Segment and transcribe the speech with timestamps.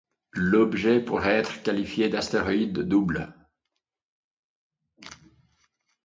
[0.33, 3.31] L'objet pourrait être qualifié d'astéroïde double.